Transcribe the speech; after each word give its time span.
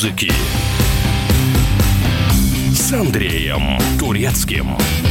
музыки 0.00 0.32
с 2.72 2.90
Андреем 2.90 3.78
Турецким. 3.98 5.09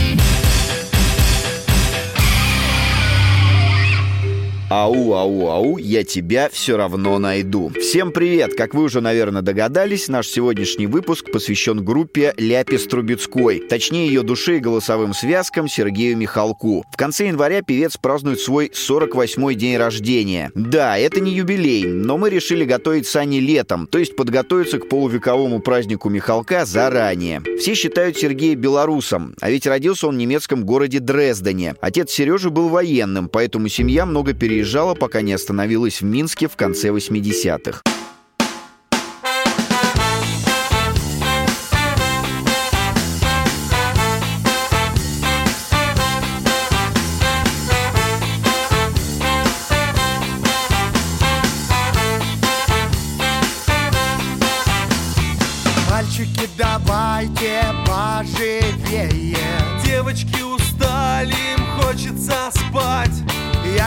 Ау, 4.72 5.14
ау, 5.14 5.48
ау, 5.48 5.78
я 5.80 6.04
тебя 6.04 6.48
все 6.48 6.78
равно 6.78 7.18
найду. 7.18 7.72
Всем 7.82 8.12
привет! 8.12 8.54
Как 8.56 8.76
вы 8.76 8.84
уже, 8.84 9.02
наверное, 9.02 9.42
догадались, 9.42 10.10
наш 10.10 10.28
сегодняшний 10.28 10.86
выпуск 10.86 11.32
посвящен 11.32 11.84
группе 11.84 12.36
Ляпис 12.38 12.86
Трубецкой, 12.86 13.62
точнее 13.62 14.06
ее 14.06 14.22
душе 14.22 14.58
и 14.58 14.60
голосовым 14.60 15.16
связкам 15.16 15.68
Сергею 15.68 16.18
Михалку. 16.18 16.86
В 16.94 16.98
конце 16.98 17.30
января 17.30 17.64
певец 17.64 17.98
празднует 17.98 18.42
свой 18.42 18.68
48-й 18.68 19.56
день 19.56 19.76
рождения. 19.76 20.52
Да, 20.54 21.00
это 21.00 21.20
не 21.20 21.32
юбилей, 21.32 21.88
но 21.88 22.20
мы 22.20 22.30
решили 22.30 22.64
готовить 22.64 23.08
сани 23.08 23.40
летом, 23.40 23.88
то 23.88 23.98
есть 23.98 24.16
подготовиться 24.16 24.78
к 24.78 24.88
полувековому 24.88 25.62
празднику 25.62 26.10
Михалка 26.10 26.66
заранее. 26.66 27.42
Все 27.60 27.74
считают 27.74 28.18
Сергея 28.18 28.56
белорусом, 28.56 29.34
а 29.42 29.50
ведь 29.50 29.66
родился 29.66 30.06
он 30.06 30.14
в 30.14 30.20
немецком 30.20 30.64
городе 30.64 31.00
Дрездене. 31.00 31.74
Отец 31.82 32.12
Сережи 32.12 32.52
был 32.52 32.70
военным, 32.70 33.30
поэтому 33.30 33.68
семья 33.68 34.06
много 34.06 34.34
переезжала 34.34 34.59
переезжала, 34.60 34.94
пока 34.94 35.22
не 35.22 35.32
остановилась 35.32 36.02
в 36.02 36.06
Минске 36.06 36.50
в 36.50 36.58
конце 36.58 36.90
80-х. 36.90 37.82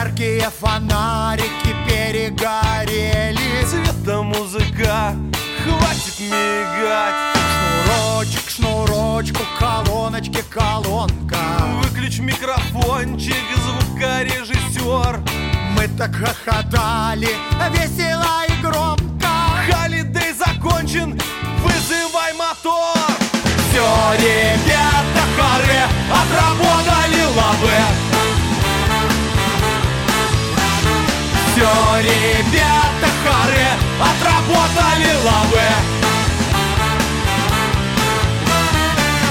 Яркие 0.03 0.49
фонарики 0.59 1.73
перегорели. 1.87 3.65
Цвета 3.65 4.21
музыка, 4.21 5.15
хватит 5.63 6.19
мигать. 6.19 7.37
Шнурочек, 7.87 8.49
шнурочку, 8.49 9.43
колоночки, 9.57 10.43
колонка. 10.49 11.37
Выключ 11.81 12.19
микрофончик, 12.19 13.45
звукорежиссер. 13.63 15.21
Мы 15.77 15.87
так 15.97 16.13
хохотали, 16.13 17.29
весело 17.71 18.43
и 18.49 18.61
громко. 18.61 19.29
Холидей 19.71 20.33
закончен, 20.33 21.17
вызывай 21.63 22.33
мотор. 22.33 23.07
Все, 23.69 23.87
ребята, 24.17 25.23
хоры, 25.37 25.87
отработали 26.11 27.23
лавы 27.37 28.12
Все, 31.63 32.01
ребята, 32.01 33.07
хоры, 33.23 33.65
отработали 33.97 35.13
лавы. 35.23 35.69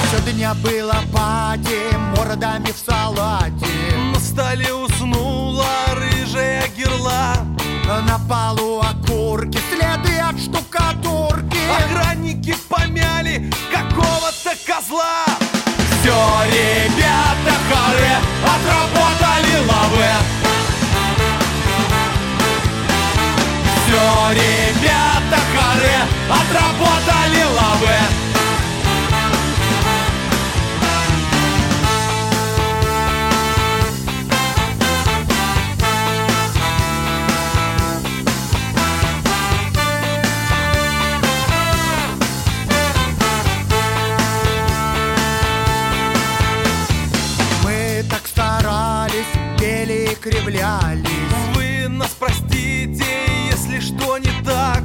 Все 0.06 0.32
дня 0.32 0.54
было 0.54 0.94
пати, 1.12 1.94
мордами 2.16 2.72
в 2.72 2.88
салате. 2.88 3.66
На 4.14 4.18
столе 4.18 4.72
уснула 4.72 5.66
рыжая 5.92 6.68
герла 6.74 7.34
На 8.06 8.18
полу 8.26 8.80
окурки, 8.80 9.58
следы 9.70 10.18
от 10.18 10.40
штукатурки. 10.40 11.58
Охранники 11.84 12.56
помяли 12.70 13.50
какого-то 13.70 14.56
козла 14.66 15.41
ребята, 24.32 25.38
хоры, 25.52 25.96
отработали 26.28 27.44
лавы. 27.56 27.98
Мы 47.64 48.04
так 48.08 48.26
старались, 48.26 49.12
пели 49.58 50.12
и 50.12 50.14
кривлялись 50.14 51.02
Вы 51.54 51.88
нас 51.88 52.10
простите, 52.18 53.21
если 53.72 53.80
что 53.96 54.18
не 54.18 54.30
так. 54.44 54.82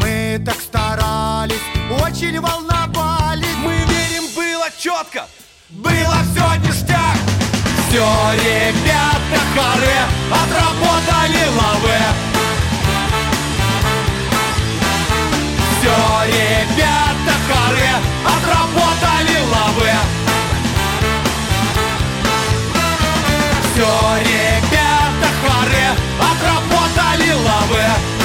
Мы 0.00 0.40
так 0.44 0.56
старались, 0.60 1.60
очень 2.02 2.40
волновались. 2.40 3.56
Мы 3.62 3.72
верим, 3.72 4.24
было 4.34 4.66
четко 4.78 5.26
Было 5.70 6.16
все 6.32 6.56
ништяк. 6.60 7.16
Все, 7.88 8.04
ребята, 8.34 9.40
хоры, 9.54 9.96
отработали 10.30 11.46
лавы 11.56 11.98
Все, 15.78 15.96
ребята, 16.26 17.34
хоры, 17.48 17.88
отработали 18.26 19.38
лавы 19.52 19.92
Все, 23.72 24.18
ребята, 24.20 25.28
хоры, 25.40 25.86
отработали 26.20 27.32
лавы 27.32 28.15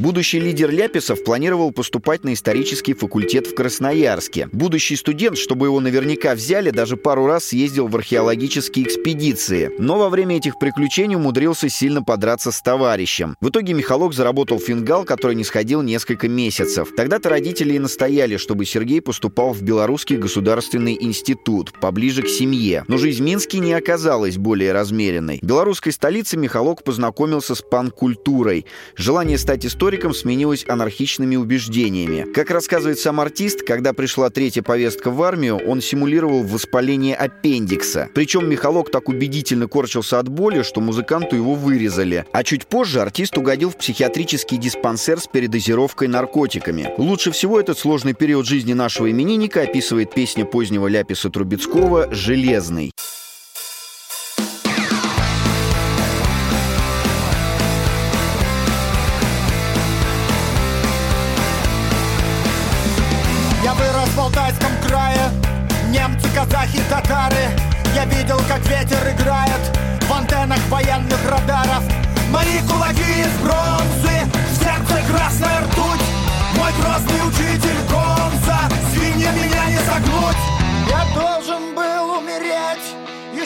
Будущий 0.00 0.40
лидер 0.40 0.70
Ляписов 0.70 1.22
планировал 1.24 1.72
поступать 1.72 2.24
на 2.24 2.32
исторический 2.32 2.94
факультет 2.94 3.46
в 3.46 3.54
Красноярске. 3.54 4.48
Будущий 4.50 4.96
студент, 4.96 5.36
чтобы 5.36 5.66
его 5.66 5.78
наверняка 5.78 6.34
взяли, 6.34 6.70
даже 6.70 6.96
пару 6.96 7.26
раз 7.26 7.44
съездил 7.44 7.86
в 7.86 7.94
археологические 7.94 8.86
экспедиции. 8.86 9.70
Но 9.78 9.98
во 9.98 10.08
время 10.08 10.38
этих 10.38 10.58
приключений 10.58 11.16
умудрился 11.16 11.68
сильно 11.68 12.02
подраться 12.02 12.50
с 12.50 12.62
товарищем. 12.62 13.36
В 13.42 13.50
итоге 13.50 13.74
Михалок 13.74 14.14
заработал 14.14 14.58
фингал, 14.58 15.04
который 15.04 15.36
не 15.36 15.44
сходил 15.44 15.82
несколько 15.82 16.30
месяцев. 16.30 16.94
Тогда-то 16.96 17.28
родители 17.28 17.74
и 17.74 17.78
настояли, 17.78 18.38
чтобы 18.38 18.64
Сергей 18.64 19.02
поступал 19.02 19.52
в 19.52 19.60
Белорусский 19.60 20.16
государственный 20.16 20.96
институт, 20.98 21.78
поближе 21.78 22.22
к 22.22 22.28
семье. 22.28 22.86
Но 22.88 22.96
жизнь 22.96 23.22
в 23.22 23.26
Минске 23.26 23.58
не 23.58 23.74
оказалась 23.74 24.38
более 24.38 24.72
размеренной. 24.72 25.40
В 25.42 25.46
белорусской 25.46 25.92
столице 25.92 26.38
Михалок 26.38 26.84
познакомился 26.84 27.54
с 27.54 27.60
пан-культурой. 27.60 28.64
Желание 28.96 29.36
стать 29.36 29.66
историком 29.66 29.89
сменилось 29.90 30.64
анархичными 30.68 31.36
убеждениями. 31.36 32.30
Как 32.32 32.50
рассказывает 32.50 32.98
сам 32.98 33.20
артист, 33.20 33.62
когда 33.62 33.92
пришла 33.92 34.30
третья 34.30 34.62
повестка 34.62 35.10
в 35.10 35.22
армию, 35.22 35.60
он 35.66 35.80
симулировал 35.80 36.42
воспаление 36.42 37.16
аппендикса. 37.16 38.08
Причем 38.14 38.48
Михалок 38.48 38.90
так 38.90 39.08
убедительно 39.08 39.66
корчился 39.66 40.18
от 40.18 40.28
боли, 40.28 40.62
что 40.62 40.80
музыканту 40.80 41.36
его 41.36 41.54
вырезали. 41.54 42.24
А 42.32 42.44
чуть 42.44 42.66
позже 42.66 43.00
артист 43.00 43.36
угодил 43.36 43.70
в 43.70 43.76
психиатрический 43.76 44.58
диспансер 44.58 45.18
с 45.18 45.26
передозировкой 45.26 46.08
наркотиками. 46.08 46.92
Лучше 46.96 47.32
всего 47.32 47.58
этот 47.58 47.78
сложный 47.78 48.14
период 48.14 48.46
жизни 48.46 48.72
нашего 48.72 49.10
именинника 49.10 49.62
описывает 49.62 50.14
песня 50.14 50.44
позднего 50.44 50.86
Ляписа 50.86 51.30
Трубецкого 51.30 52.12
«Железный». 52.12 52.92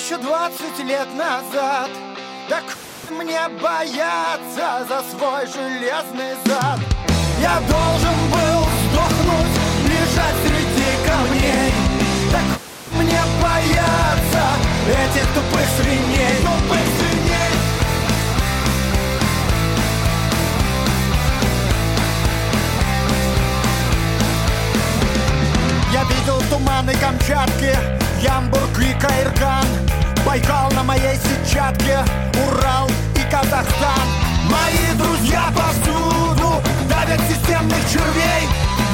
Еще 0.05 0.19
двадцать 0.19 0.79
лет 0.81 1.09
назад. 1.15 1.89
Так 2.51 2.65
мне 3.09 3.41
бояться 3.62 4.87
за 4.87 5.03
свой 5.11 5.47
железный 5.47 6.35
зад. 6.45 6.79
Я 7.41 7.59
должен 7.61 8.15
был 8.31 8.69
сдохнуть 8.85 9.56
Лежать 9.87 10.37
среди 10.45 10.91
камней. 11.09 11.73
Так 12.31 12.45
мне 12.99 13.19
бояться 13.43 14.45
этих 14.91 15.27
тупых 15.33 15.67
свиней. 15.81 16.37
Тупых 16.43 16.85
свиней. 16.99 17.55
Я 25.95 26.05
видел 26.05 26.43
туманы 26.51 26.94
Байкал 30.35 30.69
на 30.73 30.83
моей 30.83 31.17
сетчатке, 31.17 31.99
Урал 32.45 32.89
и 33.15 33.31
Казахстан. 33.31 34.03
Мои 34.51 34.99
друзья 34.99 35.45
повсюду 35.55 36.61
давят 36.89 37.21
системных 37.31 37.79
червей 37.89 38.49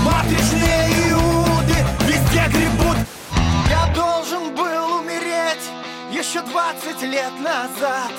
Матричные 0.05 0.91
иуды 1.09 1.77
везде 2.01 2.45
гребут. 2.49 2.99
Я 3.71 3.87
должен 3.95 4.55
был 4.55 4.99
умереть 5.01 5.65
еще 6.13 6.43
20 6.43 7.03
лет 7.05 7.33
назад. 7.41 8.13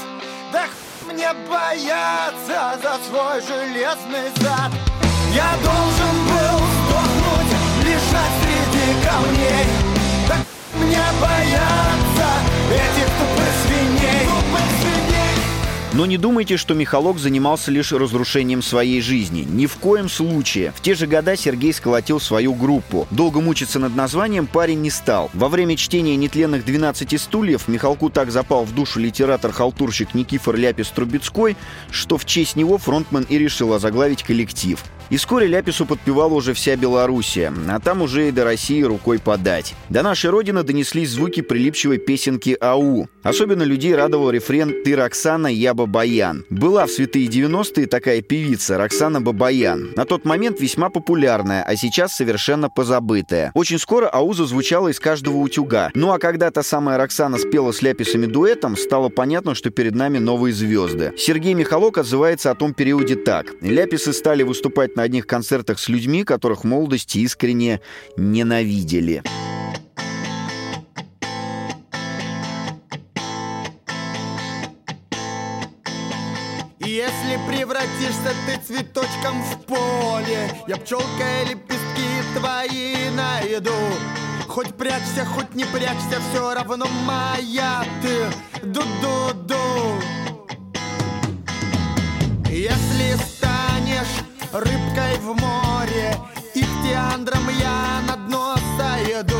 Да 0.51 0.65
мне 1.05 1.31
бояться 1.47 2.79
за 2.81 2.97
свой 3.05 3.39
железный 3.41 4.31
зад. 4.37 4.71
Я 5.31 5.53
должен 5.61 6.15
был 6.25 6.57
сдохнуть, 6.73 7.53
лежать 7.85 8.35
среди 8.41 9.05
камней. 9.05 9.67
Да 10.27 10.37
мне 10.73 11.03
бояться 11.21 12.01
этих 12.71 13.00
Но 16.01 16.07
не 16.07 16.17
думайте, 16.17 16.57
что 16.57 16.73
Михалок 16.73 17.19
занимался 17.19 17.69
лишь 17.69 17.91
разрушением 17.91 18.63
своей 18.63 19.01
жизни. 19.01 19.45
Ни 19.47 19.67
в 19.67 19.75
коем 19.75 20.09
случае. 20.09 20.73
В 20.75 20.81
те 20.81 20.95
же 20.95 21.05
года 21.05 21.35
Сергей 21.35 21.71
сколотил 21.71 22.19
свою 22.19 22.55
группу. 22.55 23.07
Долго 23.11 23.39
мучиться 23.39 23.77
над 23.77 23.95
названием 23.95 24.47
парень 24.47 24.81
не 24.81 24.89
стал. 24.89 25.29
Во 25.35 25.47
время 25.47 25.77
чтения 25.77 26.15
нетленных 26.15 26.65
«12 26.65 27.19
стульев» 27.19 27.67
Михалку 27.67 28.09
так 28.09 28.31
запал 28.31 28.65
в 28.65 28.73
душу 28.73 28.99
литератор-халтурщик 28.99 30.15
Никифор 30.15 30.55
Ляпис-Трубецкой, 30.55 31.55
что 31.91 32.17
в 32.17 32.25
честь 32.25 32.55
него 32.55 32.79
фронтмен 32.79 33.27
и 33.29 33.37
решил 33.37 33.71
озаглавить 33.71 34.23
коллектив. 34.23 34.83
И 35.11 35.17
вскоре 35.17 35.45
Ляпису 35.45 35.85
подпевала 35.85 36.33
уже 36.33 36.53
вся 36.53 36.77
Белоруссия, 36.77 37.53
а 37.67 37.79
там 37.81 38.01
уже 38.01 38.29
и 38.29 38.31
до 38.31 38.45
России 38.45 38.81
рукой 38.81 39.19
подать. 39.19 39.75
До 39.89 40.03
нашей 40.03 40.29
родины 40.29 40.63
донеслись 40.63 41.09
звуки 41.09 41.41
прилипчивой 41.41 41.97
песенки 41.97 42.55
«Ау». 42.61 43.09
Особенно 43.21 43.63
людей 43.63 43.93
радовал 43.93 44.31
рефрен 44.31 44.83
«Ты, 44.85 44.95
Роксана, 44.95 45.47
я 45.47 45.73
Бабаян». 45.73 46.45
Была 46.49 46.85
в 46.85 46.91
святые 46.91 47.27
90-е 47.27 47.87
такая 47.87 48.21
певица 48.21 48.77
Роксана 48.77 49.19
Бабаян. 49.19 49.91
На 49.97 50.05
тот 50.05 50.23
момент 50.23 50.61
весьма 50.61 50.89
популярная, 50.89 51.63
а 51.63 51.75
сейчас 51.75 52.15
совершенно 52.15 52.69
позабытая. 52.69 53.51
Очень 53.53 53.79
скоро 53.79 54.07
«Ау» 54.07 54.33
зазвучала 54.33 54.87
из 54.87 55.01
каждого 55.01 55.35
утюга. 55.35 55.91
Ну 55.93 56.13
а 56.13 56.19
когда 56.19 56.51
та 56.51 56.63
самая 56.63 56.97
Роксана 56.97 57.37
спела 57.37 57.73
с 57.73 57.81
Ляписами 57.81 58.27
дуэтом, 58.27 58.77
стало 58.77 59.09
понятно, 59.09 59.55
что 59.55 59.71
перед 59.71 59.93
нами 59.93 60.19
новые 60.19 60.53
звезды. 60.53 61.11
Сергей 61.17 61.53
Михалок 61.53 61.97
отзывается 61.97 62.49
о 62.49 62.55
том 62.55 62.73
периоде 62.73 63.17
так. 63.17 63.47
Ляписы 63.59 64.13
стали 64.13 64.43
выступать 64.43 64.95
на 64.95 65.00
одних 65.03 65.27
концертах 65.27 65.79
с 65.79 65.89
людьми, 65.89 66.23
которых 66.23 66.63
в 66.63 66.67
молодости 66.67 67.19
искренне 67.19 67.81
ненавидели. 68.17 69.23
Если 76.79 77.39
превратишься 77.47 78.33
ты 78.45 78.59
цветочком 78.67 79.41
в 79.43 79.61
поле 79.65 80.51
Я 80.67 80.77
пчелкой 80.77 81.45
лепестки 81.49 82.09
твои 82.35 83.09
найду. 83.11 83.71
Хоть 84.47 84.75
прячься, 84.75 85.23
хоть 85.25 85.55
не 85.55 85.63
прячься, 85.63 86.19
все 86.29 86.53
равно 86.53 86.85
моя 87.05 87.85
ты. 88.01 88.65
Ду-ду-ду. 88.67 89.55
Если 92.49 92.90
рыбкой 94.53 95.17
в 95.19 95.33
море 95.39 96.15
Ихтиандром 96.53 97.47
я 97.59 98.01
на 98.07 98.15
дно 98.17 98.55
сойду 98.77 99.39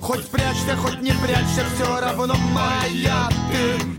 Хоть 0.00 0.28
прячься, 0.28 0.76
хоть 0.76 1.02
не 1.02 1.12
прячься, 1.12 1.64
все 1.74 2.00
равно 2.00 2.34
моя 2.52 3.28
ты 3.50 3.98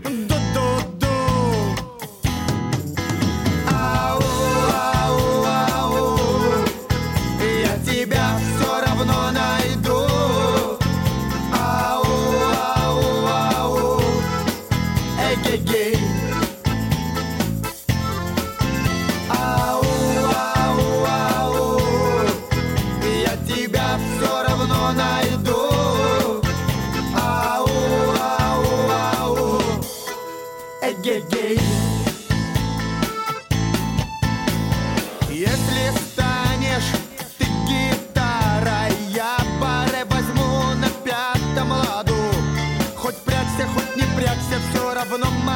прячься, 45.10 45.16
все 45.16 45.18
равно 45.18 45.49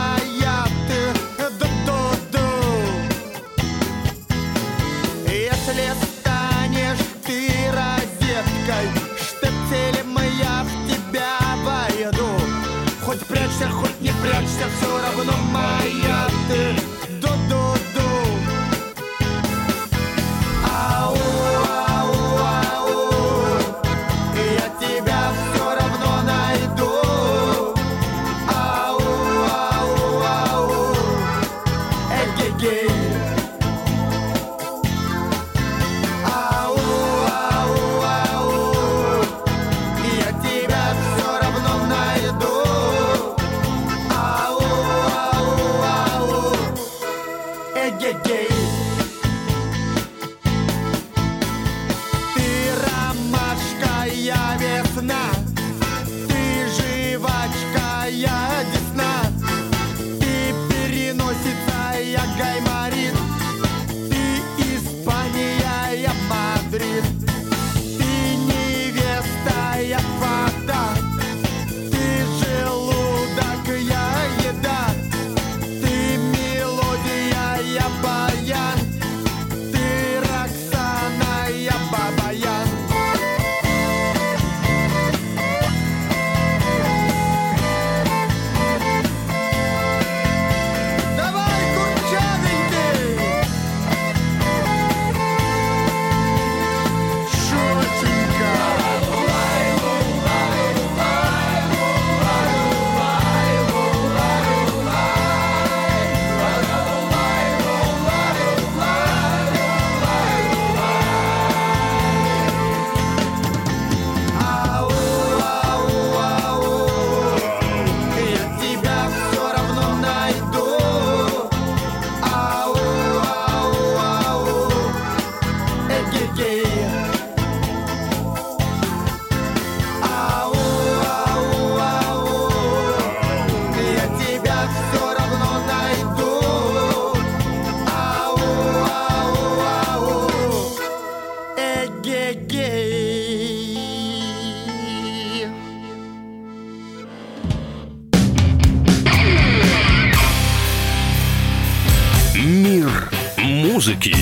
музыки 153.39 154.15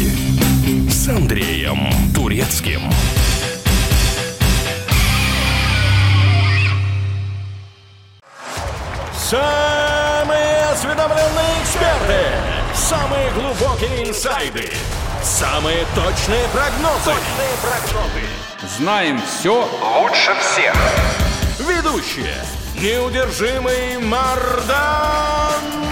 с 0.88 1.08
Андреем 1.08 1.88
Турецким. 2.14 2.82
Самые 9.18 10.64
осведомленные 10.72 11.62
эксперты, 11.62 12.26
самые 12.74 13.30
глубокие 13.32 14.08
инсайды, 14.08 14.70
самые 15.22 15.84
точные 15.96 16.46
прогнозы. 16.52 17.06
Точные 17.06 17.56
прогнозы. 17.60 18.76
Знаем 18.78 19.20
все 19.22 19.68
лучше 20.00 20.32
всех. 20.40 20.76
Ведущие. 21.58 22.36
Неудержимый 22.80 23.98
Мардан 23.98 25.91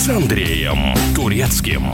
с 0.00 0.08
Андреем 0.08 0.94
Турецким. 1.14 1.92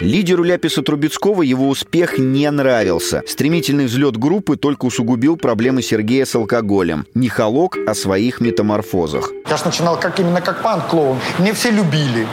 Лидеру 0.00 0.42
Ляписа 0.42 0.82
Трубецкого 0.82 1.42
его 1.42 1.68
успех 1.68 2.18
не 2.18 2.50
нравился. 2.50 3.22
Стремительный 3.28 3.86
взлет 3.86 4.16
группы 4.16 4.56
только 4.56 4.86
усугубил 4.86 5.36
проблемы 5.36 5.82
Сергея 5.82 6.24
с 6.24 6.34
алкоголем. 6.34 7.06
Не 7.14 7.28
холок 7.28 7.78
о 7.86 7.94
своих 7.94 8.40
метаморфозах. 8.40 9.30
Я 9.48 9.56
же 9.56 9.66
начинал 9.66 10.00
как 10.00 10.18
именно 10.18 10.40
как 10.40 10.60
панк-клоун. 10.60 11.20
Мне 11.38 11.54
все 11.54 11.70
любили. 11.70 12.26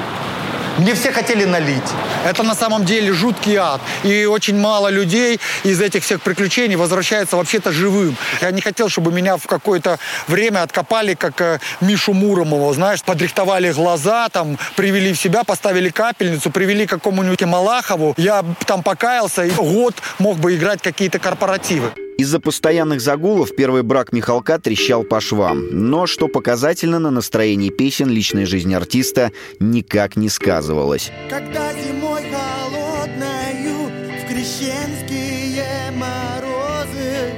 Мне 0.77 0.93
все 0.95 1.11
хотели 1.11 1.45
налить. 1.45 1.83
Это 2.25 2.43
на 2.43 2.55
самом 2.55 2.85
деле 2.85 3.11
жуткий 3.13 3.55
ад. 3.55 3.81
И 4.03 4.25
очень 4.25 4.57
мало 4.57 4.87
людей 4.89 5.39
из 5.63 5.81
этих 5.81 6.03
всех 6.03 6.21
приключений 6.21 6.75
возвращается 6.75 7.37
вообще-то 7.37 7.71
живым. 7.71 8.15
Я 8.41 8.51
не 8.51 8.61
хотел, 8.61 8.89
чтобы 8.89 9.11
меня 9.11 9.37
в 9.37 9.47
какое-то 9.47 9.99
время 10.27 10.63
откопали, 10.63 11.13
как 11.13 11.39
э, 11.41 11.59
Мишу 11.81 12.13
Муромова, 12.13 12.73
знаешь, 12.73 13.03
подрихтовали 13.03 13.71
глаза, 13.71 14.29
там, 14.29 14.57
привели 14.75 15.13
в 15.13 15.17
себя, 15.17 15.43
поставили 15.43 15.89
капельницу, 15.89 16.51
привели 16.51 16.85
к 16.85 16.89
какому-нибудь 16.89 17.41
Малахову. 17.43 18.13
Я 18.17 18.43
там 18.65 18.83
покаялся, 18.83 19.43
и 19.43 19.51
год 19.51 19.95
мог 20.19 20.37
бы 20.37 20.55
играть 20.55 20.81
какие-то 20.81 21.19
корпоративы. 21.19 21.91
Из-за 22.21 22.39
постоянных 22.39 23.01
загулов 23.01 23.55
первый 23.55 23.81
брак 23.81 24.13
Михалка 24.13 24.59
трещал 24.59 25.03
по 25.03 25.19
швам. 25.19 25.65
Но, 25.71 26.05
что 26.05 26.27
показательно, 26.27 26.99
на 26.99 27.09
настроении 27.09 27.71
песен 27.71 28.09
личная 28.09 28.45
жизнь 28.45 28.71
артиста 28.75 29.31
никак 29.59 30.17
не 30.17 30.29
сказывалась. 30.29 31.11
Когда 31.31 31.73
зимой 31.73 32.21
холодною 32.29 33.89
в 34.21 34.27
крещенские 34.27 35.65
морозы 35.95 37.33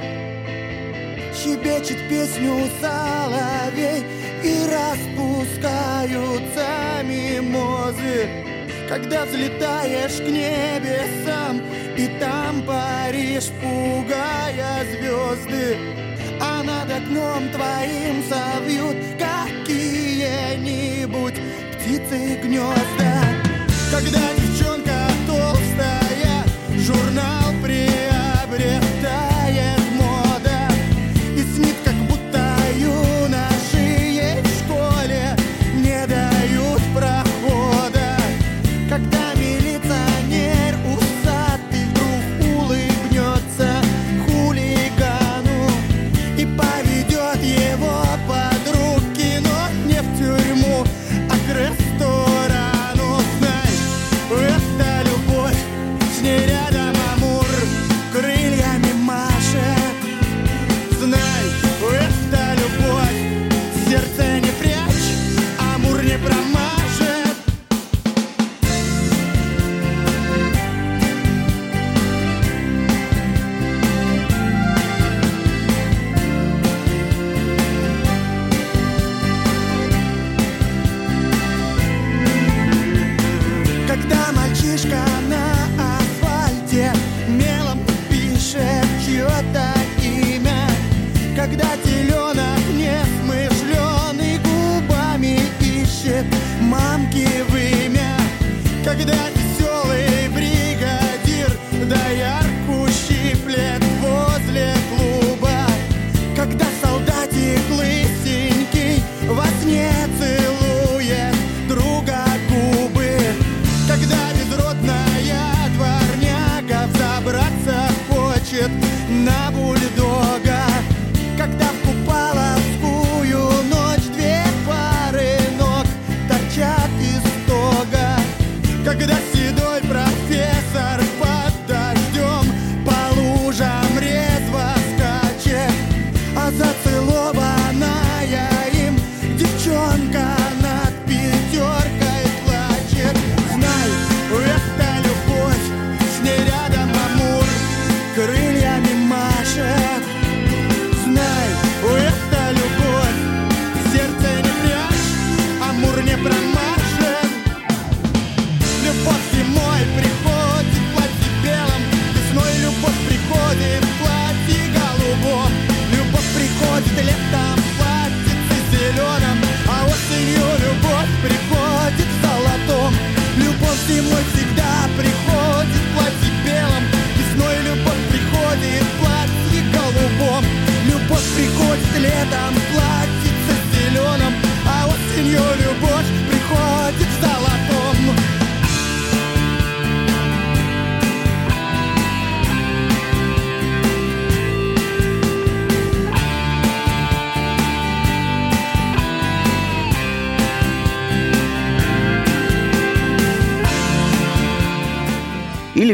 Щебечет 1.33 2.09
песню 2.09 2.67
соловей 2.81 4.03
и 4.43 4.67
распускаются 4.67 6.67
мимозы 7.05 8.52
Когда 8.93 9.25
взлетаешь 9.25 10.17
к 10.17 10.27
небесам 10.27 11.61
и 11.97 12.07
там 12.19 12.61
паришь, 12.61 13.49
пугая 13.59 14.85
звезды 14.85 15.79
А 16.39 16.61
над 16.61 16.91
окном 16.91 17.49
твоим 17.49 18.23
совьют 18.29 18.97
какие-нибудь 19.17 21.33
птицы 21.73 22.39
гнезда. 22.43 23.23
Когда 23.91 24.31
девчонка 24.37 25.09
толстая 25.25 26.45
журнал 26.77 27.51
приобретает 27.63 28.92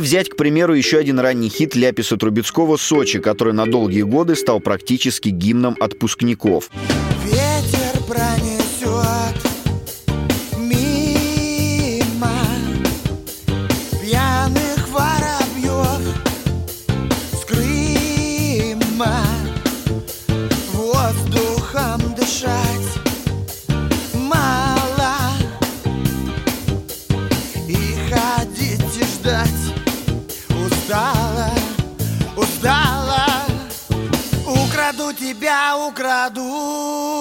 взять, 0.09 0.29
к 0.29 0.35
примеру, 0.35 0.73
еще 0.73 0.97
один 0.97 1.19
ранний 1.19 1.49
хит 1.49 1.75
Ляписа 1.75 2.17
Трубецкого 2.17 2.77
«Сочи», 2.77 3.19
который 3.19 3.53
на 3.53 3.67
долгие 3.67 4.01
годы 4.01 4.35
стал 4.35 4.59
практически 4.59 5.29
гимном 5.29 5.77
отпускников. 5.79 6.71
Ветер 7.25 8.03
пронесет 8.07 8.48
украду 36.29 37.18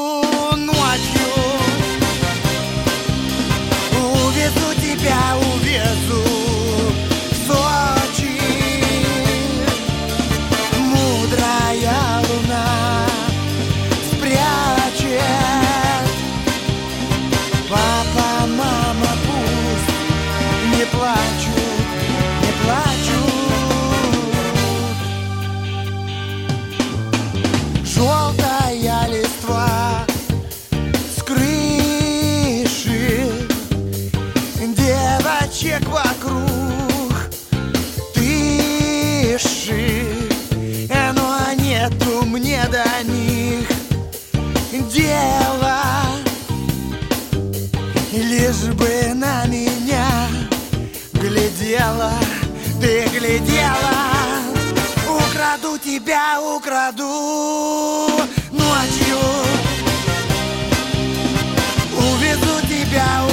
дела 44.72 46.04
Лишь 48.12 48.74
бы 48.74 49.12
на 49.14 49.46
меня 49.46 50.28
глядела, 51.12 52.12
ты 52.80 53.06
глядела. 53.08 53.94
Украду 55.06 55.78
тебя, 55.78 56.40
украду 56.40 58.08
ночью. 58.50 59.18
Увезу 61.96 62.60
тебя, 62.66 63.27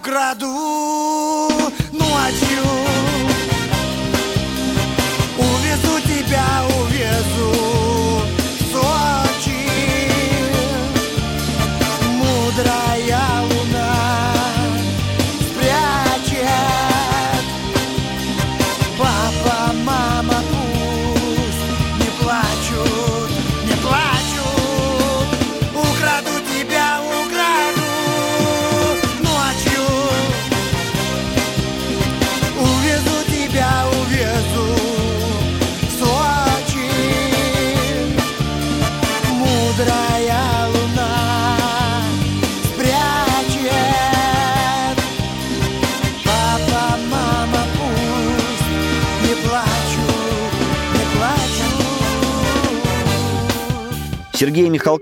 тебя, 0.00 0.34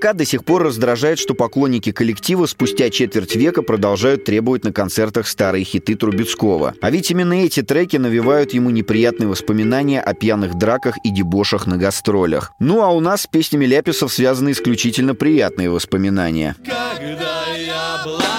Михалка 0.03 0.19
до 0.19 0.25
сих 0.25 0.45
пор 0.45 0.65
раздражает, 0.65 1.21
что 1.21 1.35
поклонники 1.35 1.93
коллектива 1.93 2.47
спустя 2.47 2.91
четверть 2.91 3.37
века 3.37 3.63
продолжают 3.63 4.25
требовать 4.25 4.65
на 4.65 4.73
концертах 4.73 5.29
старые 5.29 5.65
хиты 5.65 5.95
Трубецкого. 5.95 6.75
А 6.81 6.91
ведь 6.91 7.13
именно 7.13 7.35
эти 7.35 7.63
треки 7.63 7.99
навевают 7.99 8.53
ему 8.53 8.71
неприятные 8.71 9.29
воспоминания 9.29 10.01
о 10.01 10.13
пьяных 10.15 10.57
драках 10.59 10.97
и 11.05 11.11
дебошах 11.11 11.69
на 11.69 11.77
гастролях. 11.77 12.53
Ну 12.59 12.83
а 12.83 12.89
у 12.89 12.99
нас 12.99 13.23
с 13.23 13.27
песнями 13.29 13.65
Ляписов 13.65 14.13
связаны 14.13 14.51
исключительно 14.51 15.15
приятные 15.15 15.71
воспоминания. 15.71 16.57
Когда 16.65 17.45
яблони 17.55 18.32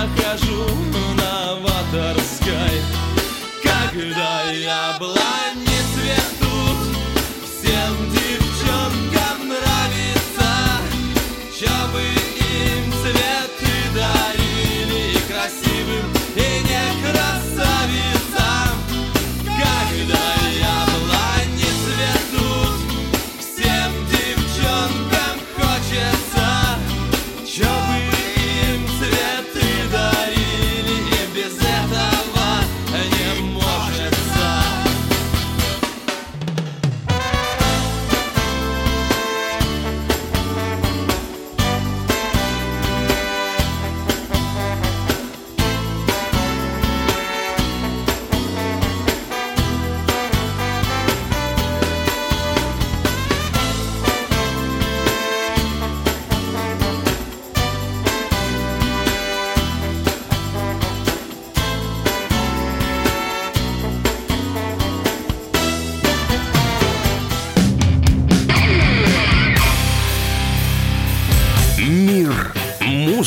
нахожу 0.00 0.66
на 1.14 1.56
Ваторской 1.56 2.80
Когда 3.62 4.50
я 4.50 4.96
была 4.98 5.20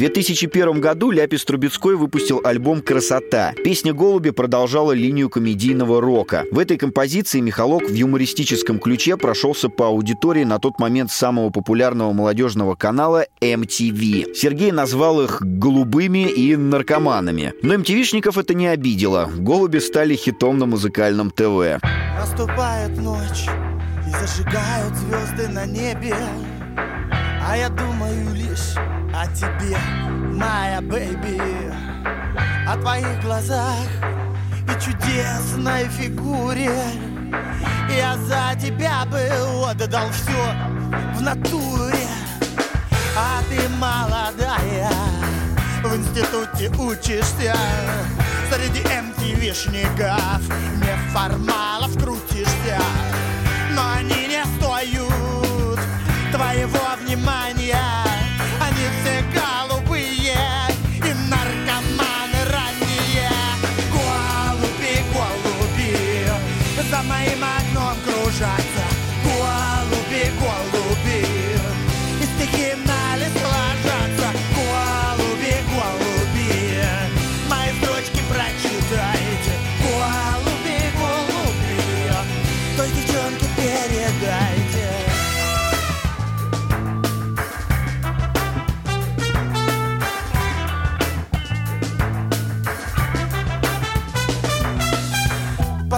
2001 0.00 0.80
году 0.80 1.10
Ляпис 1.10 1.44
Трубецкой 1.44 1.94
выпустил 1.94 2.40
альбом 2.42 2.80
«Красота». 2.80 3.52
Песня 3.62 3.92
«Голуби» 3.92 4.30
продолжала 4.30 4.92
линию 4.92 5.28
комедийного 5.28 6.00
рока. 6.00 6.44
В 6.50 6.58
этой 6.58 6.78
композиции 6.78 7.40
Михалок 7.40 7.82
в 7.82 7.92
юмористическом 7.92 8.78
ключе 8.78 9.18
прошелся 9.18 9.68
по 9.68 9.88
аудитории 9.88 10.44
на 10.44 10.58
тот 10.58 10.78
момент 10.78 11.10
самого 11.10 11.50
популярного 11.50 12.14
молодежного 12.14 12.76
канала 12.76 13.26
MTV. 13.42 14.32
Сергей 14.34 14.72
назвал 14.72 15.20
их 15.20 15.42
«голубыми» 15.42 16.30
и 16.30 16.56
«наркоманами». 16.56 17.52
Но 17.60 17.74
MTV-шников 17.74 18.40
это 18.40 18.54
не 18.54 18.68
обидело. 18.68 19.28
«Голуби» 19.36 19.80
стали 19.80 20.16
хитом 20.16 20.56
на 20.56 20.64
музыкальном 20.64 21.30
ТВ. 21.30 21.78
Наступает 22.18 22.96
ночь 22.96 23.48
и 24.06 24.10
зажигают 24.12 24.94
звезды 24.94 25.48
на 25.48 25.66
небе 25.66 26.16
А 27.42 27.56
я 27.56 27.68
думаю 27.70 28.34
лишь 28.34 28.76
о 29.14 29.26
тебе, 29.28 29.78
моя 30.34 30.80
бэйби. 30.82 31.40
О 32.68 32.76
твоих 32.76 33.22
глазах 33.22 33.86
и 34.68 34.84
чудесной 34.84 35.88
фигуре. 35.88 36.70
Я 37.88 38.16
за 38.18 38.60
тебя 38.60 39.04
бы 39.06 39.20
отдал 39.66 40.10
все 40.10 40.54
в 41.16 41.22
натуре. 41.22 42.06
А 43.16 43.42
ты 43.48 43.68
молодая, 43.70 44.92
в 45.82 45.96
институте 45.96 46.68
учишься. 46.78 47.56
Среди 48.52 48.80
MTV-шников 48.82 50.42
неформалов 50.76 51.92
крутишься. 51.98 52.78
Но 53.74 53.82
они 53.96 54.28
не 54.28 54.44
стоят 54.58 55.10
твоего 56.32 56.89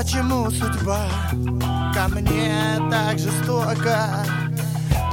Почему 0.02 0.50
судьба 0.50 1.06
ко 1.94 2.08
мне 2.08 2.76
так 2.90 3.16
жестока? 3.20 4.26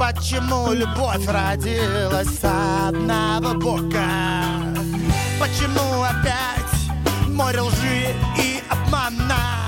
Почему 0.00 0.72
любовь 0.72 1.28
родилась 1.28 2.26
с 2.26 2.88
одного 2.88 3.54
бока? 3.54 4.42
Почему 5.38 6.02
опять 6.02 7.28
море 7.28 7.60
лжи 7.60 8.16
и 8.36 8.60
обмана? 8.68 9.60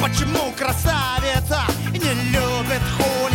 Почему 0.00 0.52
красавица 0.56 1.60
не 1.92 2.14
любит 2.32 2.80
хулигана? 2.96 3.33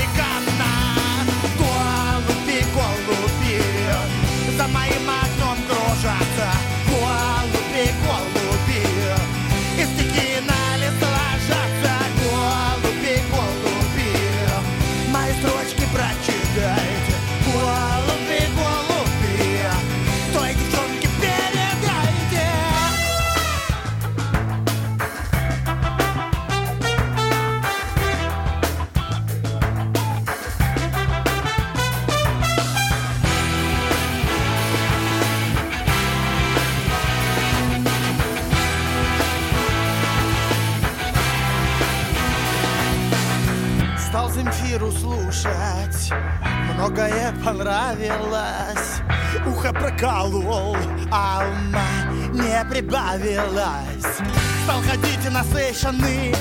Многое 47.59 47.89
понравилось. 48.09 49.01
Ухо 49.45 49.73
прокалывал, 49.73 50.77
а 51.11 51.43
ума 51.45 52.13
не 52.33 52.65
прибавилось 52.69 54.17
Стал 54.63 54.81
ходить 54.81 55.31
на 55.31 55.43
сейшаны 55.43 56.33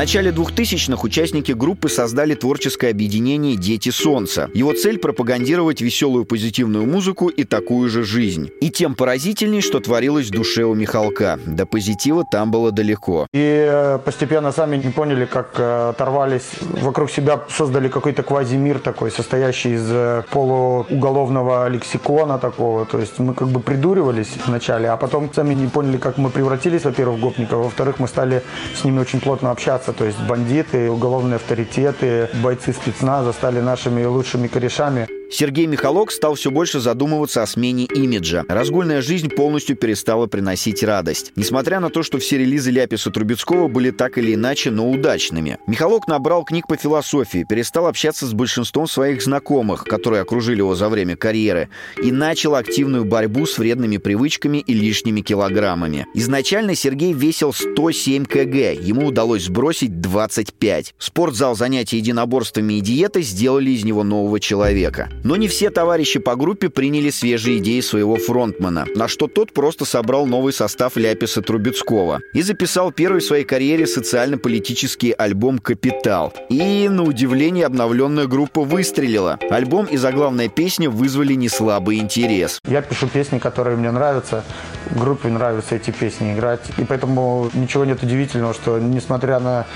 начале 0.00 0.30
2000-х 0.30 1.04
участники 1.04 1.52
группы 1.52 1.90
создали 1.90 2.34
творческое 2.34 2.88
объединение 2.88 3.54
«Дети 3.54 3.90
Солнца». 3.90 4.48
Его 4.54 4.72
цель– 4.72 4.98
пропагандировать 4.98 5.82
веселую 5.82 6.24
позитивную 6.24 6.86
музыку 6.86 7.28
и 7.28 7.44
такую 7.44 7.90
же 7.90 8.02
жизнь. 8.02 8.48
И 8.62 8.70
тем 8.70 8.94
поразительней, 8.94 9.60
что 9.60 9.78
творилось 9.78 10.28
в 10.28 10.30
душе 10.30 10.64
у 10.64 10.72
Михалка. 10.74 11.38
До 11.44 11.66
позитива 11.66 12.24
там 12.24 12.50
было 12.50 12.72
далеко. 12.72 13.26
И 13.34 13.68
э, 13.70 13.98
постепенно 14.02 14.52
сами 14.52 14.78
не 14.78 14.90
поняли, 14.90 15.26
как 15.26 15.56
э, 15.58 15.90
оторвались, 15.90 16.48
вокруг 16.80 17.10
себя 17.10 17.38
создали 17.50 17.88
какой-то 17.88 18.22
квазимир 18.22 18.78
такой, 18.78 19.10
состоящий 19.10 19.74
из 19.74 19.86
э, 19.90 20.22
полууголовного 20.30 21.68
лексикона 21.68 22.38
такого. 22.38 22.86
То 22.86 23.00
есть 23.00 23.18
мы 23.18 23.34
как 23.34 23.48
бы 23.48 23.60
придуривались 23.60 24.30
вначале, 24.46 24.88
а 24.88 24.96
потом 24.96 25.30
сами 25.34 25.52
не 25.52 25.66
поняли, 25.66 25.98
как 25.98 26.16
мы 26.16 26.30
превратились, 26.30 26.84
во-первых, 26.84 27.18
в 27.18 27.20
гопников, 27.20 27.64
во-вторых, 27.64 27.98
мы 27.98 28.08
стали 28.08 28.42
с 28.74 28.82
ними 28.82 28.98
очень 28.98 29.20
плотно 29.20 29.50
общаться. 29.50 29.89
То 29.92 30.04
есть 30.04 30.18
бандиты, 30.28 30.90
уголовные 30.90 31.36
авторитеты, 31.36 32.28
бойцы 32.42 32.72
спецназа 32.72 33.32
стали 33.32 33.60
нашими 33.60 34.04
лучшими 34.04 34.48
корешами. 34.48 35.19
Сергей 35.32 35.66
Михалок 35.66 36.10
стал 36.10 36.34
все 36.34 36.50
больше 36.50 36.80
задумываться 36.80 37.42
о 37.42 37.46
смене 37.46 37.84
имиджа. 37.84 38.42
Разгульная 38.48 39.00
жизнь 39.00 39.28
полностью 39.28 39.76
перестала 39.76 40.26
приносить 40.26 40.82
радость. 40.82 41.32
Несмотря 41.36 41.78
на 41.78 41.88
то, 41.88 42.02
что 42.02 42.18
все 42.18 42.36
релизы 42.36 42.72
Ляписа 42.72 43.12
Трубецкого 43.12 43.68
были 43.68 43.92
так 43.92 44.18
или 44.18 44.34
иначе, 44.34 44.72
но 44.72 44.90
удачными. 44.90 45.58
Михалок 45.68 46.08
набрал 46.08 46.42
книг 46.44 46.66
по 46.66 46.76
философии, 46.76 47.46
перестал 47.48 47.86
общаться 47.86 48.26
с 48.26 48.32
большинством 48.32 48.88
своих 48.88 49.22
знакомых, 49.22 49.84
которые 49.84 50.22
окружили 50.22 50.58
его 50.58 50.74
за 50.74 50.88
время 50.88 51.16
карьеры, 51.16 51.68
и 52.02 52.10
начал 52.10 52.56
активную 52.56 53.04
борьбу 53.04 53.46
с 53.46 53.56
вредными 53.56 53.98
привычками 53.98 54.58
и 54.58 54.74
лишними 54.74 55.20
килограммами. 55.20 56.08
Изначально 56.12 56.74
Сергей 56.74 57.12
весил 57.12 57.52
107 57.52 58.24
кг, 58.24 58.72
ему 58.72 59.06
удалось 59.06 59.44
сбросить 59.44 60.00
25. 60.00 60.94
Спортзал, 60.98 61.54
занятия 61.54 61.98
единоборствами 61.98 62.74
и 62.74 62.80
диетой 62.80 63.22
сделали 63.22 63.70
из 63.70 63.84
него 63.84 64.02
нового 64.02 64.40
человека. 64.40 65.08
Но 65.22 65.36
не 65.36 65.48
все 65.48 65.70
товарищи 65.70 66.18
по 66.18 66.36
группе 66.36 66.70
приняли 66.70 67.10
свежие 67.10 67.58
идеи 67.58 67.80
своего 67.80 68.16
фронтмена, 68.16 68.86
на 68.94 69.08
что 69.08 69.26
тот 69.26 69.52
просто 69.52 69.84
собрал 69.84 70.26
новый 70.26 70.52
состав 70.52 70.96
Ляписа 70.96 71.42
Трубецкого 71.42 72.20
и 72.32 72.42
записал 72.42 72.92
первый 72.92 73.20
в 73.20 73.24
своей 73.24 73.44
карьере 73.44 73.86
социально-политический 73.86 75.12
альбом 75.12 75.58
«Капитал». 75.58 76.32
И, 76.48 76.88
на 76.88 77.02
удивление, 77.02 77.66
обновленная 77.66 78.26
группа 78.26 78.62
выстрелила. 78.62 79.38
Альбом 79.50 79.86
и 79.86 79.96
заглавная 79.96 80.48
песня 80.48 80.88
вызвали 80.88 81.34
неслабый 81.34 81.98
интерес. 81.98 82.58
Я 82.66 82.82
пишу 82.82 83.06
песни, 83.08 83.38
которые 83.38 83.76
мне 83.76 83.90
нравятся. 83.90 84.44
Группе 84.90 85.28
нравятся 85.28 85.76
эти 85.76 85.90
песни 85.90 86.34
играть. 86.34 86.60
И 86.78 86.84
поэтому 86.84 87.48
ничего 87.54 87.84
нет 87.84 88.02
удивительного, 88.02 88.54
что 88.54 88.78
несмотря 88.78 89.38
на 89.38 89.66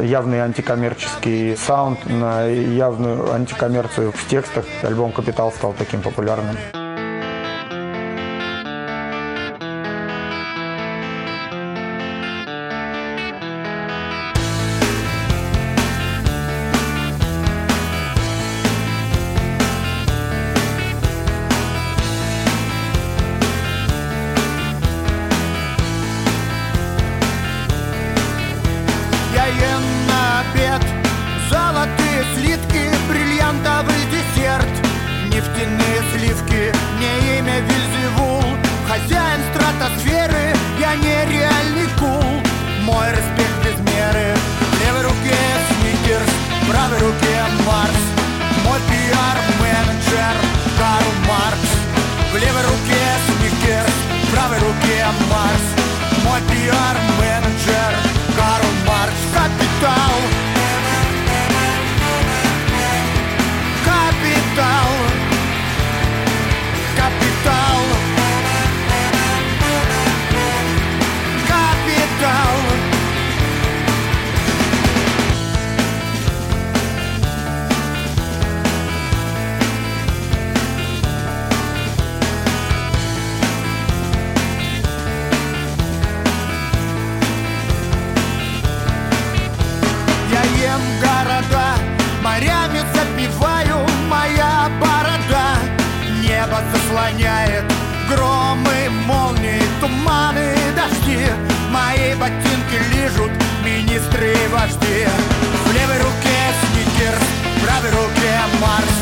явный 0.00 0.40
антикоммерческий 0.40 1.56
саунд, 1.56 2.06
на 2.06 2.46
явную 2.46 3.32
антикоммерцию 3.32 4.12
в 4.12 4.28
текстах, 4.28 4.64
альбом 4.82 5.12
«Капитал» 5.12 5.52
стал 5.52 5.74
таким 5.76 6.00
популярным. 6.02 6.56
Туманы, 99.82 100.54
дожди. 100.76 101.26
Мои 101.70 102.14
ботинки 102.14 102.78
лижут 102.94 103.32
министры 103.64 104.32
и 104.32 104.48
вожди. 104.48 105.08
В 105.66 105.72
левой 105.74 105.98
руке 105.98 106.40
сникерс, 106.60 107.26
в 107.56 107.64
правой 107.64 107.90
руке 107.90 108.34
Марс. 108.60 108.96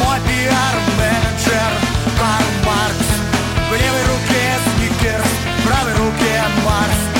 Мой 0.00 0.18
пиар-менеджер 0.26 1.72
Карл 2.18 2.50
Маркс. 2.64 3.10
В 3.68 3.72
левой 3.72 4.04
руке 4.12 4.44
сникерс, 4.64 5.30
в 5.58 5.68
правой 5.68 5.92
руке 5.92 6.40
Марс 6.64 7.13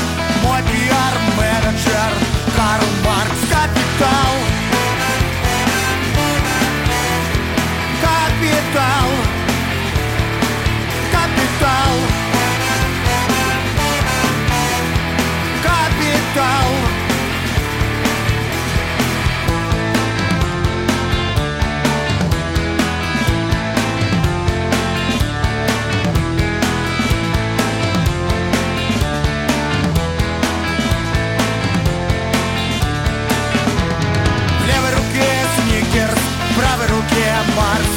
Маркс, 37.56 37.94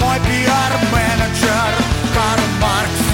мой 0.00 0.18
пиар-менеджер 0.26 1.72
Карл 2.14 2.44
Маркс 2.60 3.09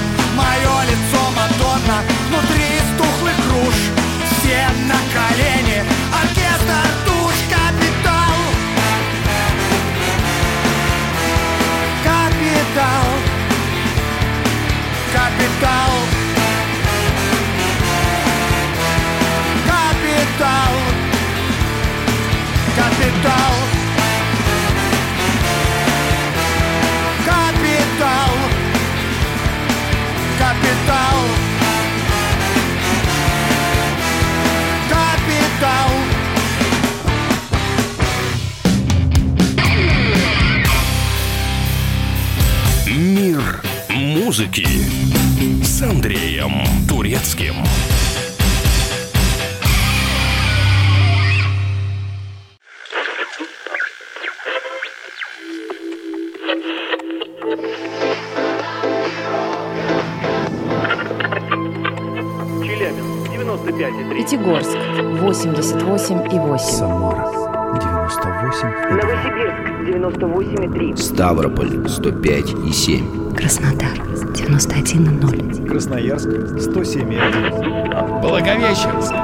Ставрополь 71.17 71.89
105 71.89 72.55
и 72.69 72.73
7. 72.73 73.35
Краснодар 73.35 73.97
91,0. 74.35 75.67
Красноярск 75.67 76.29
107,1. 76.29 78.21
Благовещенск 78.21 79.15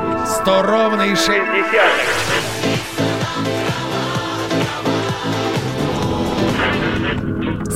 100 0.41 0.63
ровно 0.63 1.03
и 1.03 1.15
6 1.15 1.29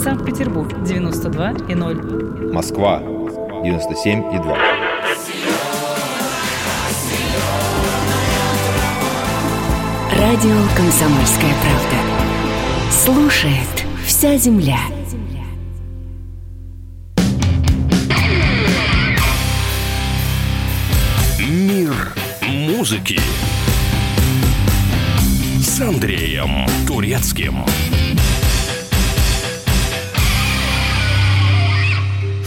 Санкт-Петербург 0.03 0.73
92 0.83 1.53
и 1.69 1.75
0. 1.75 2.53
Москва 2.55 3.01
97 3.01 4.35
и 4.35 4.39
2. 4.39 4.57
Радио 10.19 10.57
«Комсомольская 10.75 11.53
правда». 11.61 11.99
Слушает 12.91 13.86
вся 14.17 14.39
земля. 14.39 14.79
Мир 21.39 22.15
музыки 22.49 23.21
с 25.61 25.81
Андреем 25.83 26.67
Турецким. 26.87 27.63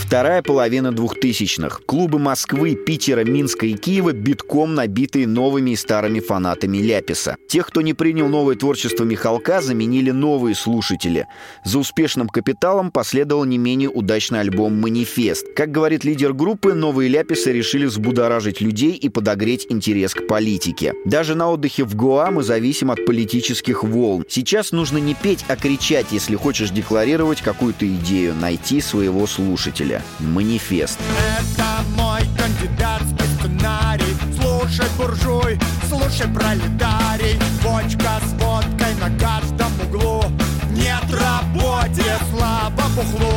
Вторая 0.09 0.41
половина 0.41 0.91
двухтысячных. 0.91 1.83
Клубы 1.85 2.17
Москвы, 2.17 2.73
Питера, 2.73 3.23
Минска 3.23 3.67
и 3.67 3.75
Киева 3.75 4.11
битком 4.11 4.73
набитые 4.73 5.27
новыми 5.27 5.69
и 5.69 5.75
старыми 5.75 6.19
фанатами 6.19 6.79
Ляписа. 6.79 7.35
Тех, 7.47 7.67
кто 7.67 7.81
не 7.81 7.93
принял 7.93 8.27
новое 8.27 8.55
творчество 8.55 9.03
Михалка, 9.03 9.61
заменили 9.61 10.09
новые 10.09 10.55
слушатели. 10.55 11.27
За 11.63 11.77
успешным 11.77 12.27
«Капиталом» 12.27 12.89
последовал 12.89 13.45
не 13.45 13.59
менее 13.59 13.89
удачный 13.89 14.39
альбом 14.39 14.81
«Манифест». 14.81 15.45
Как 15.55 15.69
говорит 15.69 16.03
лидер 16.03 16.33
группы, 16.33 16.73
новые 16.73 17.07
Ляписы 17.07 17.51
решили 17.53 17.85
взбудоражить 17.85 18.61
людей 18.61 18.95
и 18.95 19.09
подогреть 19.09 19.67
интерес 19.69 20.15
к 20.15 20.25
политике. 20.25 20.95
Даже 21.05 21.35
на 21.35 21.51
отдыхе 21.51 21.83
в 21.83 21.93
Гоа 21.93 22.31
мы 22.31 22.41
зависим 22.41 22.89
от 22.89 23.05
политических 23.05 23.83
волн. 23.83 24.25
Сейчас 24.27 24.71
нужно 24.71 24.97
не 24.97 25.13
петь, 25.13 25.45
а 25.47 25.55
кричать, 25.55 26.07
если 26.09 26.35
хочешь 26.35 26.71
декларировать 26.71 27.41
какую-то 27.41 27.87
идею, 27.87 28.33
найти 28.33 28.81
своего 28.81 29.27
слушателя. 29.27 29.98
Манифест. 30.19 30.99
Это 31.39 31.83
мой 31.95 32.21
кандидатский 32.37 33.25
сценарий. 33.37 34.15
Слушай, 34.39 34.87
буржуй, 34.97 35.59
слушай, 35.87 36.27
пролетарий 36.27 37.39
Бочка 37.63 38.19
с 38.25 38.41
водкой 38.41 38.95
на 38.99 39.09
каждом 39.17 39.71
углу. 39.81 40.23
Нет 40.71 41.03
работе, 41.11 42.17
слабо 42.31 42.83
бухлу. 42.95 43.33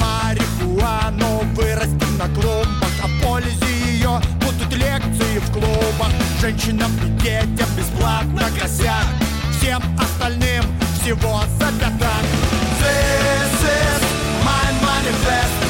Марихуану 0.00 1.40
вырастим 1.54 2.16
на 2.18 2.26
клумбах. 2.28 2.90
О 3.02 3.24
пользе 3.24 3.66
ее 3.86 4.20
будут 4.40 4.72
лекции 4.72 5.38
в 5.38 5.52
клубах. 5.52 6.10
Женщинам 6.40 6.90
и 7.04 7.22
детям 7.22 7.68
бесплатно 7.76 8.48
грозят. 8.56 9.06
Всем 9.58 9.82
остальным 9.98 10.64
всего 11.00 11.42
за 11.58 11.66
пятак. 11.78 12.24
This 12.80 13.62
is 13.62 14.02
my 14.44 14.72
manifest 14.82 15.69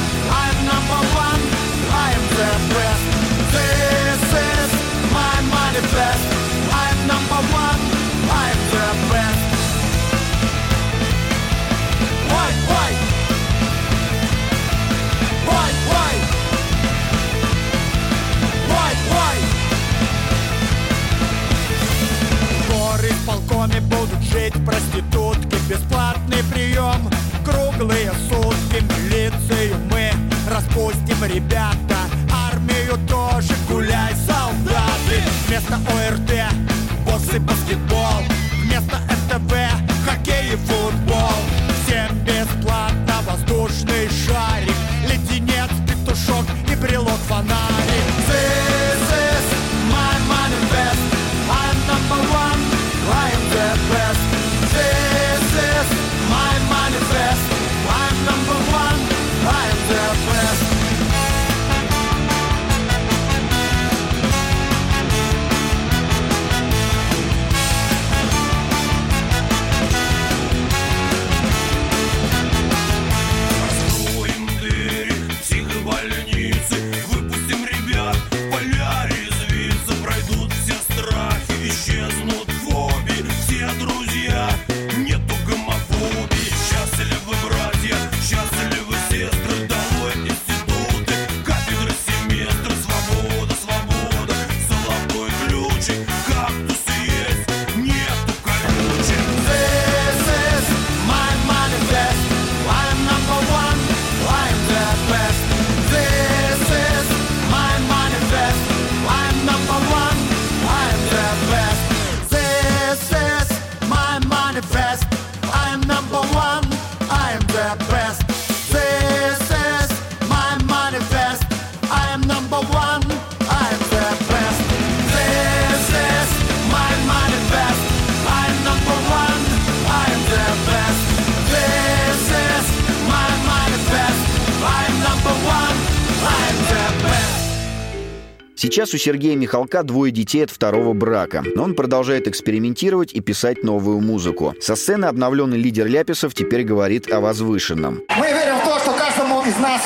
Сейчас 138.90 139.02
у 139.02 139.04
Сергея 139.04 139.36
Михалка 139.36 139.84
двое 139.84 140.10
детей 140.10 140.42
от 140.42 140.50
второго 140.50 140.94
брака, 140.94 141.44
но 141.54 141.62
он 141.62 141.74
продолжает 141.74 142.26
экспериментировать 142.26 143.12
и 143.12 143.20
писать 143.20 143.62
новую 143.62 144.00
музыку. 144.00 144.56
Со 144.60 144.74
сцены 144.74 145.04
обновленный 145.04 145.58
лидер 145.58 145.86
Ляписов 145.86 146.34
теперь 146.34 146.64
говорит 146.64 147.08
о 147.08 147.20
возвышенном. 147.20 148.02
Мы 148.18 148.26
верим 148.26 148.56
в 148.58 148.64
то, 148.64 148.80
что 148.80 148.90
каждому 148.94 149.42
из 149.42 149.56
нас 149.58 149.82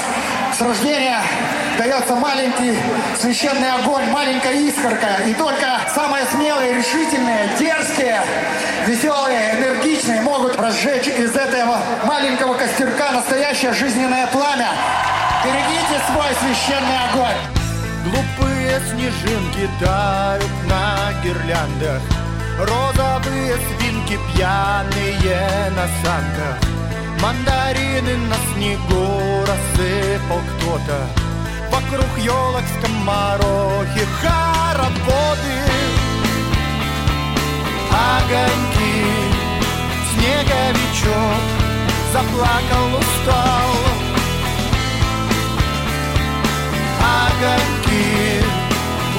с 0.56 0.60
рождения 0.62 1.20
дается 1.76 2.14
маленький 2.14 2.78
священный 3.20 3.72
огонь, 3.72 4.04
маленькая 4.10 4.54
искорка. 4.66 5.20
И 5.28 5.34
только 5.34 5.80
самые 5.94 6.24
смелые, 6.32 6.78
решительные, 6.78 7.50
дерзкие, 7.58 8.22
веселые, 8.86 9.58
энергичные 9.58 10.22
могут 10.22 10.56
разжечь 10.56 11.08
из 11.08 11.36
этого 11.36 11.76
маленького 12.06 12.54
костерка 12.54 13.12
настоящее 13.12 13.74
жизненное 13.74 14.26
пламя. 14.28 14.70
Берегите 15.44 16.00
свой 16.10 16.32
священный 16.40 16.98
огонь! 17.12 17.36
Глупые 18.04 18.53
снежинки 18.80 19.68
тают 19.80 20.50
на 20.68 21.12
гирляндах. 21.22 22.02
Розовые 22.58 23.56
свинки 23.56 24.18
пьяные 24.32 25.70
на 25.70 25.86
санках. 26.02 26.56
Мандарины 27.20 28.16
на 28.28 28.36
снегу 28.52 29.44
рассыпал 29.46 30.40
кто-то. 30.58 31.06
Вокруг 31.70 32.18
елок 32.18 32.64
скоморохи 32.78 34.04
хороводы. 34.20 35.64
Огоньки, 37.90 39.04
снеговичок 40.12 41.64
Заплакал, 42.14 42.94
устал. 43.00 43.70
Огоньки, 47.02 48.44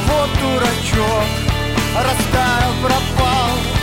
вот 0.08 0.30
дурачок 0.41 1.45
Растаял, 1.95 2.74
пропал. 2.84 3.76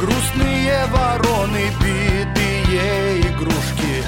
Грустные 0.00 0.86
вороны, 0.92 1.72
битые 1.80 3.20
игрушки 3.22 4.07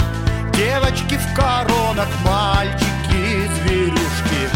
Девочки 0.61 1.17
в 1.17 1.35
коронах, 1.35 2.09
мальчики, 2.23 3.49
зверюшки 3.57 4.51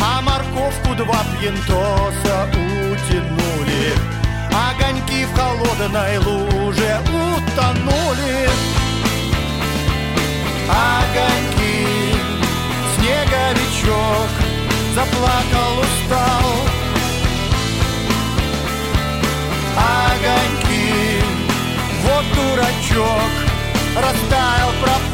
А 0.00 0.22
морковку 0.22 0.94
два 0.94 1.24
пьянтоса 1.40 2.46
утянули. 2.54 3.92
Огоньки 4.52 5.24
в 5.24 5.34
холодной 5.36 6.18
луже 6.18 7.00
утонули. 7.08 8.48
Огоньки, 10.68 12.14
снеговичок 12.94 14.30
Заплакал, 14.94 15.80
устал. 15.80 16.50
Огоньки, 19.76 21.24
вот 22.04 22.24
дурачок 22.36 23.30
Растаял, 23.96 24.70
пропал 24.80 25.09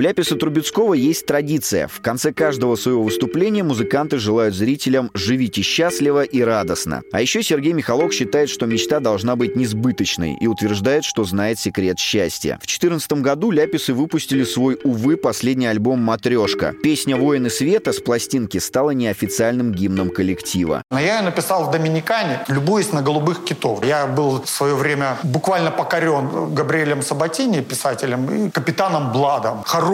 Ляписа 0.00 0.34
Трубецкого 0.36 0.94
есть 0.94 1.26
традиция. 1.26 1.86
В 1.86 2.00
конце 2.00 2.32
каждого 2.32 2.74
своего 2.76 3.02
выступления 3.02 3.62
музыканты 3.62 4.18
желают 4.18 4.54
зрителям 4.54 5.10
«живите 5.12 5.60
счастливо 5.60 6.22
и 6.22 6.40
радостно». 6.40 7.02
А 7.12 7.20
еще 7.20 7.42
Сергей 7.42 7.74
Михалок 7.74 8.14
считает, 8.14 8.48
что 8.48 8.64
мечта 8.64 9.00
должна 9.00 9.36
быть 9.36 9.56
несбыточной 9.56 10.38
и 10.40 10.46
утверждает, 10.46 11.04
что 11.04 11.24
знает 11.24 11.58
секрет 11.58 11.98
счастья. 11.98 12.54
В 12.62 12.66
2014 12.66 13.12
году 13.12 13.50
Ляписы 13.50 13.92
выпустили 13.92 14.44
свой, 14.44 14.78
увы, 14.84 15.18
последний 15.18 15.66
альбом 15.66 16.00
«Матрешка». 16.02 16.72
Песня 16.82 17.18
«Воины 17.18 17.50
света» 17.50 17.92
с 17.92 18.00
пластинки 18.00 18.56
стала 18.56 18.92
неофициальным 18.92 19.72
гимном 19.72 20.08
коллектива. 20.08 20.82
Но 20.90 20.98
я 20.98 21.18
ее 21.18 21.22
написал 21.24 21.68
в 21.68 21.70
Доминикане, 21.72 22.40
любуясь 22.48 22.92
на 22.92 23.02
голубых 23.02 23.44
китов. 23.44 23.84
Я 23.84 24.06
был 24.06 24.40
в 24.42 24.48
свое 24.48 24.74
время 24.74 25.18
буквально 25.24 25.70
покорен 25.70 26.54
Габриэлем 26.54 27.02
Сабатини, 27.02 27.60
писателем, 27.60 28.46
и 28.46 28.50
капитаном 28.50 29.12
Бладом. 29.12 29.62
Хороший 29.66 29.89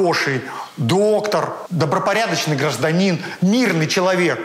доктор, 0.76 1.54
добропорядочный 1.70 2.56
гражданин, 2.56 3.22
мирный 3.40 3.86
человек 3.86 4.40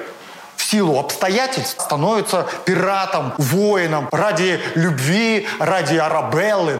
в 0.56 0.64
силу 0.64 1.00
обстоятельств 1.00 1.82
становится 1.82 2.48
пиратом, 2.66 3.34
воином 3.38 4.08
ради 4.12 4.60
любви, 4.76 5.48
ради 5.60 5.98
Арабеллы. 5.98 6.78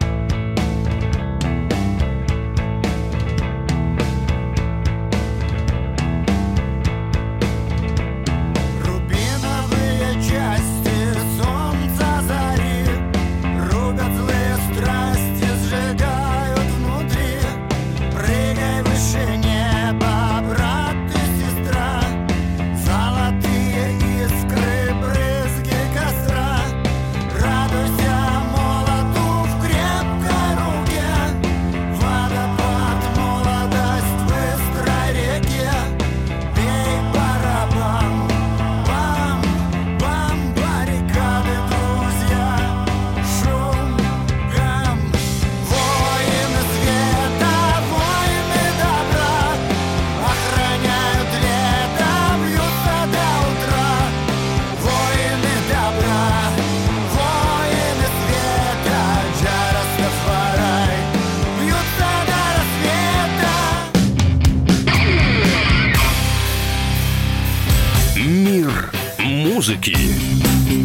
Мир 68.24 68.92
музыки 69.18 69.96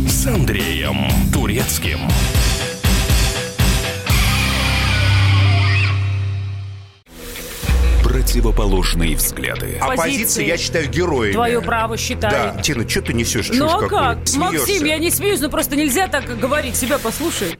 с 0.10 0.26
Андреем 0.26 1.08
Турецким. 1.32 2.00
Противоположные 8.02 9.16
взгляды. 9.16 9.78
Оппозиция, 9.80 10.46
я 10.46 10.58
считаю, 10.58 10.90
героями. 10.90 11.34
Твое 11.34 11.62
право 11.62 11.96
считаю. 11.96 12.56
Да, 12.56 12.62
Тина, 12.64 12.90
что 12.90 13.04
ты 13.04 13.14
несешь? 13.14 13.50
Ну 13.54 13.68
а 13.68 13.88
как? 13.88 14.28
Смеешься. 14.28 14.40
Максим, 14.40 14.86
я 14.86 14.98
не 14.98 15.12
смеюсь, 15.12 15.40
но 15.40 15.50
просто 15.50 15.76
нельзя 15.76 16.08
так 16.08 16.40
говорить. 16.40 16.76
Себя 16.76 16.98
послушай. 16.98 17.60